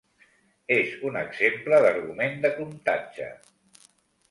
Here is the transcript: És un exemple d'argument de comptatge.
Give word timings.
És 0.75 0.95
un 1.09 1.19
exemple 1.19 1.83
d'argument 1.87 2.41
de 2.47 2.53
comptatge. 2.59 3.31